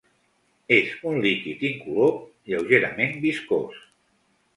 [0.77, 2.15] És un líquid incolor
[2.53, 3.77] lleugerament viscós.